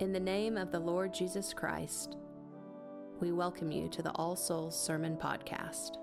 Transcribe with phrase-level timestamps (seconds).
[0.00, 2.16] In the name of the Lord Jesus Christ,
[3.18, 5.96] we welcome you to the All Souls Sermon Podcast.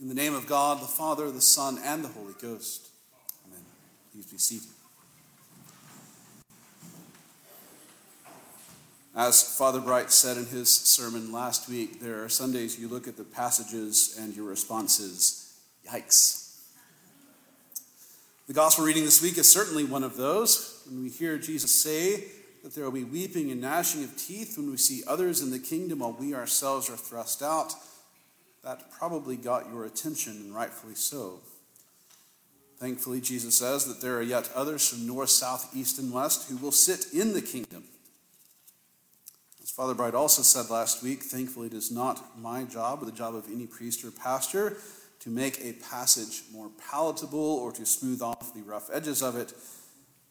[0.00, 2.88] In the name of God, the Father, the Son, and the Holy Ghost.
[3.46, 3.62] Amen.
[4.12, 4.70] Please be seated.
[9.14, 13.16] As Father Bright said in his sermon last week, there are Sundays you look at
[13.16, 15.56] the passages and your response is,
[15.88, 16.49] yikes.
[18.50, 20.82] The gospel reading this week is certainly one of those.
[20.88, 22.24] When we hear Jesus say
[22.64, 25.58] that there will be weeping and gnashing of teeth when we see others in the
[25.60, 27.72] kingdom while we ourselves are thrust out,
[28.64, 31.38] that probably got your attention, and rightfully so.
[32.80, 36.56] Thankfully, Jesus says that there are yet others from north, south, east, and west who
[36.56, 37.84] will sit in the kingdom.
[39.62, 43.12] As Father Bright also said last week, thankfully it is not my job or the
[43.12, 44.76] job of any priest or pastor
[45.20, 49.52] to make a passage more palatable or to smooth off the rough edges of it,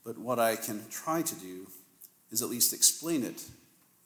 [0.03, 1.67] but what I can try to do
[2.31, 3.45] is at least explain it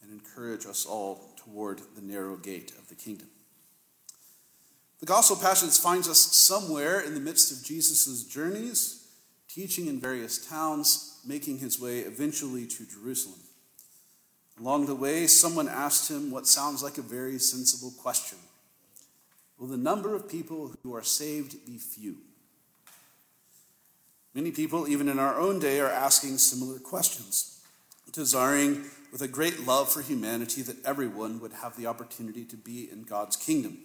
[0.01, 3.27] and encourage us all toward the narrow gate of the kingdom.
[4.99, 9.07] The gospel passage finds us somewhere in the midst of Jesus' journeys,
[9.47, 13.39] teaching in various towns, making his way eventually to Jerusalem.
[14.59, 18.37] Along the way, someone asked him what sounds like a very sensible question
[19.63, 22.17] Will the number of people who are saved be few?
[24.33, 27.61] Many people, even in our own day, are asking similar questions,
[28.11, 32.89] desiring with a great love for humanity that everyone would have the opportunity to be
[32.91, 33.77] in God's kingdom.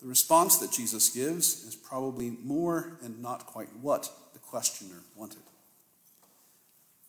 [0.00, 5.44] The response that Jesus gives is probably more and not quite what the questioner wanted.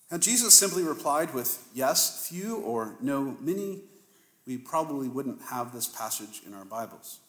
[0.10, 3.82] Had Jesus simply replied with yes, few, or no, many,
[4.48, 7.20] we probably wouldn't have this passage in our Bibles.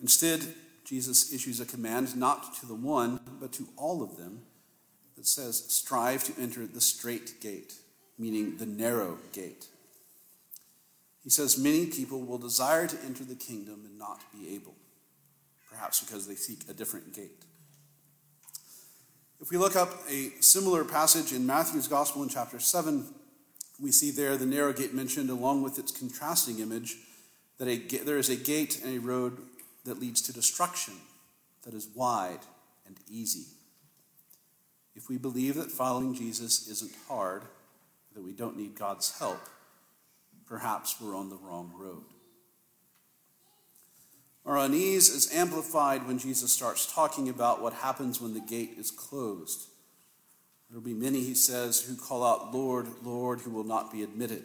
[0.00, 0.42] Instead,
[0.84, 4.42] Jesus issues a command not to the one, but to all of them
[5.16, 7.74] that says, strive to enter the strait gate,
[8.18, 9.66] meaning the narrow gate.
[11.24, 14.74] He says, many people will desire to enter the kingdom and not be able,
[15.68, 17.44] perhaps because they seek a different gate.
[19.40, 23.06] If we look up a similar passage in Matthew's Gospel in chapter 7,
[23.80, 26.96] we see there the narrow gate mentioned along with its contrasting image
[27.58, 29.38] that a, there is a gate and a road
[29.86, 30.94] that leads to destruction
[31.64, 32.40] that is wide
[32.86, 33.46] and easy.
[34.94, 37.42] If we believe that following Jesus isn't hard,
[38.14, 39.40] that we don't need God's help,
[40.46, 42.04] perhaps we're on the wrong road.
[44.46, 48.92] Our unease is amplified when Jesus starts talking about what happens when the gate is
[48.92, 49.66] closed.
[50.70, 54.04] There will be many, he says, who call out, Lord, Lord, who will not be
[54.04, 54.44] admitted.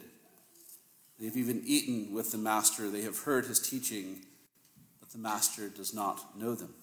[1.20, 4.26] They've even eaten with the Master, they have heard his teaching,
[5.12, 6.74] the Master does not know them.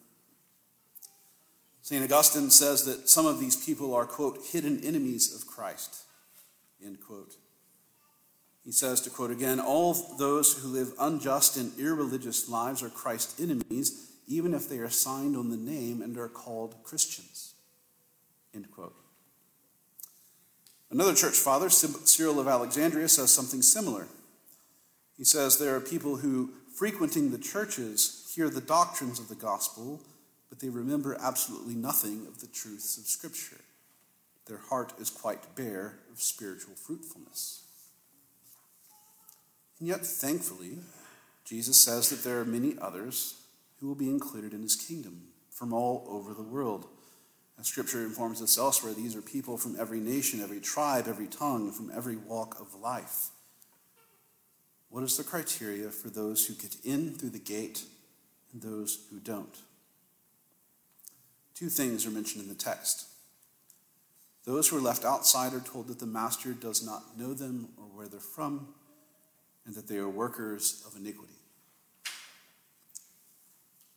[1.81, 2.03] St.
[2.03, 6.03] Augustine says that some of these people are, quote, hidden enemies of Christ,
[6.85, 7.35] end quote.
[8.63, 13.40] He says, to quote again, all those who live unjust and irreligious lives are Christ's
[13.41, 17.53] enemies, even if they are signed on the name and are called Christians.
[18.53, 18.96] End quote.
[20.91, 24.07] Another church father, Cyril of Alexandria, says something similar.
[25.17, 30.01] He says there are people who, frequenting the churches, hear the doctrines of the gospel,
[30.50, 33.62] but they remember absolutely nothing of the truths of Scripture.
[34.45, 37.63] Their heart is quite bare of spiritual fruitfulness.
[39.79, 40.79] And yet, thankfully,
[41.45, 43.35] Jesus says that there are many others
[43.79, 46.88] who will be included in his kingdom from all over the world.
[47.59, 51.72] As Scripture informs us elsewhere, these are people from every nation, every tribe, every tongue,
[51.72, 53.29] from every walk of life.
[54.90, 57.84] What is the criteria for those who get in through the gate
[58.53, 59.55] and those who don't?
[61.55, 63.05] Two things are mentioned in the text.
[64.45, 67.83] Those who are left outside are told that the master does not know them or
[67.83, 68.69] where they're from
[69.65, 71.33] and that they are workers of iniquity.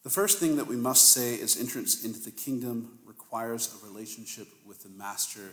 [0.03, 4.49] The first thing that we must say is entrance into the kingdom requires a relationship
[4.67, 5.53] with the Master,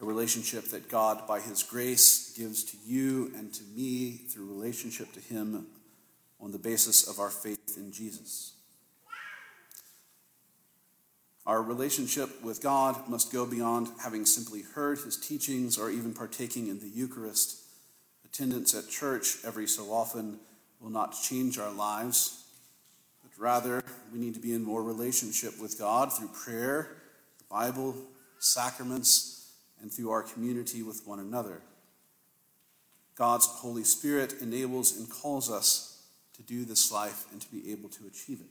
[0.00, 5.12] a relationship that God, by His grace, gives to you and to me through relationship
[5.14, 5.66] to Him
[6.42, 8.54] on the basis of our faith in Jesus.
[11.46, 16.68] Our relationship with God must go beyond having simply heard His teachings or even partaking
[16.68, 17.58] in the Eucharist
[18.24, 20.38] attendance at church every so often
[20.80, 22.44] will not change our lives,
[23.22, 26.96] but rather we need to be in more relationship with God through prayer,
[27.38, 27.94] the Bible,
[28.38, 31.60] sacraments, and through our community with one another.
[33.16, 35.91] God's Holy Spirit enables and calls us
[36.34, 38.46] to do this life and to be able to achieve it.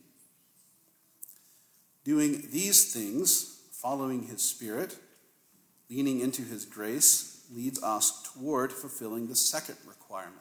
[2.04, 4.98] Doing these things, following his Spirit,
[5.89, 10.38] leaning into his grace, leads us toward fulfilling the second requirement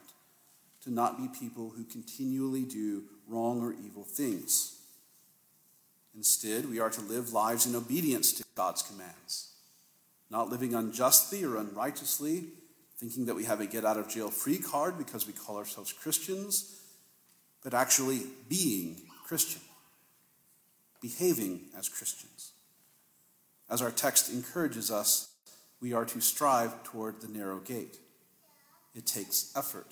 [0.83, 4.79] to not be people who continually do wrong or evil things.
[6.17, 9.53] Instead, we are to live lives in obedience to God's commands,
[10.31, 12.45] not living unjustly or unrighteously,
[12.97, 15.93] thinking that we have a get out of jail free card because we call ourselves
[15.93, 16.81] Christians,
[17.63, 19.61] but actually being Christian,
[21.01, 22.53] behaving as Christians.
[23.69, 25.29] As our text encourages us,
[25.81, 27.99] we are to strive toward the narrow gate.
[28.95, 29.87] It takes effort,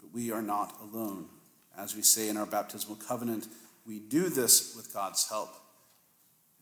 [0.00, 1.26] but we are not alone.
[1.76, 3.48] As we say in our baptismal covenant,
[3.84, 5.54] we do this with God's help.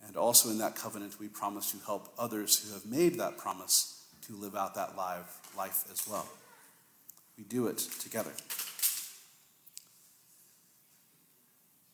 [0.07, 4.03] And also in that covenant, we promise to help others who have made that promise
[4.27, 6.27] to live out that life as well.
[7.37, 8.33] We do it together.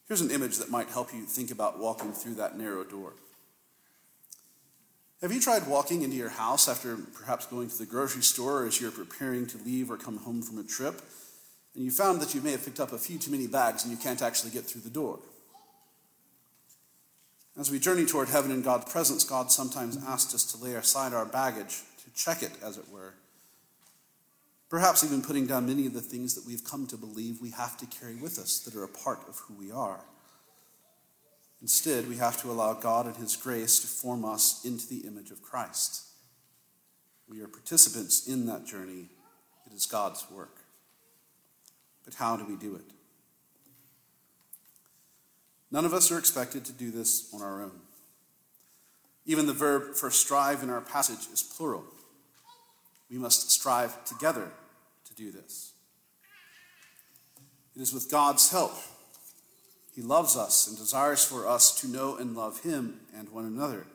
[0.09, 3.13] Here's an image that might help you think about walking through that narrow door.
[5.21, 8.67] Have you tried walking into your house after perhaps going to the grocery store or
[8.67, 11.03] as you're preparing to leave or come home from a trip?
[11.79, 13.93] and you found that you may have picked up a few too many bags and
[13.93, 15.21] you can't actually get through the door.
[17.57, 21.13] As we journey toward heaven in God's presence, God sometimes asks us to lay aside
[21.13, 23.15] our baggage, to check it, as it were.
[24.69, 27.77] Perhaps even putting down many of the things that we've come to believe we have
[27.79, 30.01] to carry with us that are a part of who we are.
[31.63, 35.31] Instead, we have to allow God and His grace to form us into the image
[35.31, 36.03] of Christ.
[37.29, 39.09] We are participants in that journey,
[39.67, 40.59] it is God's work.
[42.05, 42.85] But how do we do it?
[45.71, 47.81] None of us are expected to do this on our own.
[49.27, 51.85] Even the verb for strive in our passage is plural.
[53.11, 54.51] We must strive together
[55.07, 55.73] to do this.
[57.75, 58.75] It is with God's help.
[59.95, 63.87] He loves us and desires for us to know and love Him and one another.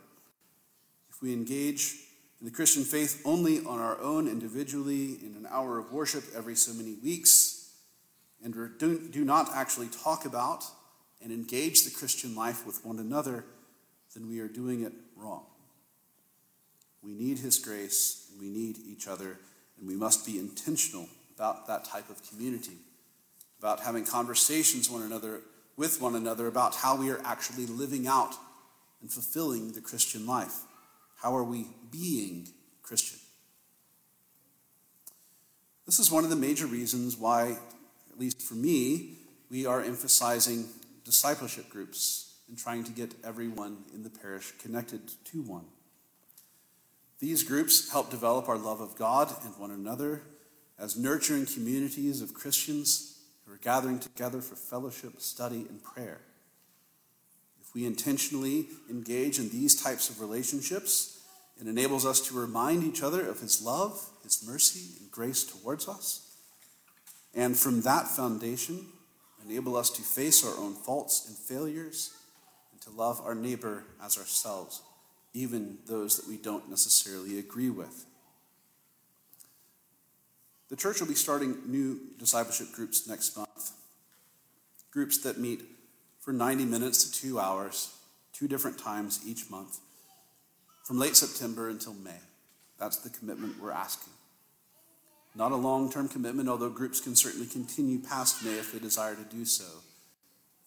[1.09, 1.95] If we engage
[2.39, 6.55] in the Christian faith only on our own individually in an hour of worship every
[6.55, 7.63] so many weeks,
[8.43, 10.65] and do, not actually talk about
[11.21, 13.45] and engage the Christian life with one another,
[14.13, 15.45] then we are doing it wrong.
[17.03, 19.37] We need His grace, and we need each other,
[19.77, 22.77] and we must be intentional about that type of community,
[23.59, 25.41] about having conversations one another
[25.75, 28.35] with one another about how we are actually living out
[29.01, 30.59] and fulfilling the Christian life.
[31.21, 32.49] How are we being
[32.83, 33.19] Christian?
[35.85, 37.57] This is one of the major reasons why
[38.13, 39.17] at least for me,
[39.49, 40.67] we are emphasizing
[41.03, 45.65] discipleship groups and trying to get everyone in the parish connected to one.
[47.23, 50.23] These groups help develop our love of God and one another
[50.77, 56.19] as nurturing communities of Christians who are gathering together for fellowship, study, and prayer.
[57.61, 61.21] If we intentionally engage in these types of relationships,
[61.61, 65.87] it enables us to remind each other of His love, His mercy, and grace towards
[65.87, 66.29] us
[67.33, 68.85] and from that foundation,
[69.47, 72.11] enable us to face our own faults and failures
[72.73, 74.81] and to love our neighbor as ourselves,
[75.33, 78.05] even those that we don't necessarily agree with.
[80.69, 83.71] The church will be starting new discipleship groups next month.
[84.91, 85.61] Groups that meet
[86.19, 87.95] for 90 minutes to two hours,
[88.31, 89.79] two different times each month,
[90.83, 92.19] from late September until May.
[92.79, 94.13] That's the commitment we're asking.
[95.35, 99.15] Not a long term commitment, although groups can certainly continue past May if they desire
[99.15, 99.65] to do so.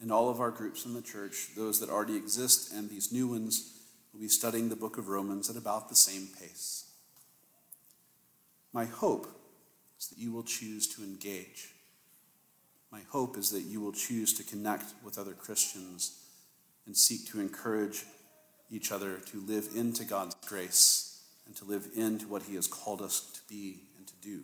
[0.02, 3.28] In all of our groups in the church, those that already exist and these new
[3.28, 3.75] ones,
[4.16, 6.90] will be studying the book of Romans at about the same pace.
[8.72, 9.28] My hope
[9.98, 11.74] is that you will choose to engage.
[12.90, 16.18] My hope is that you will choose to connect with other Christians
[16.86, 18.04] and seek to encourage
[18.70, 23.02] each other to live into God's grace and to live into what He has called
[23.02, 24.42] us to be and to do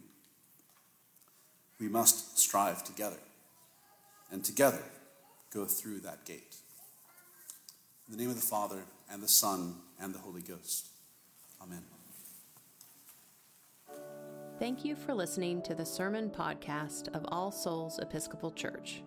[1.83, 3.19] we must strive together
[4.31, 4.83] and together
[5.53, 6.55] go through that gate.
[8.07, 10.89] In the name of the Father, and the Son, and the Holy Ghost.
[11.63, 11.83] Amen.
[14.59, 19.03] Thank you for listening to the sermon podcast of All Souls Episcopal Church.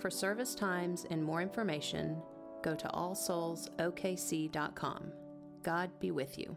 [0.00, 2.16] For service times and more information,
[2.62, 5.12] go to allsoulsokc.com.
[5.62, 6.56] God be with you.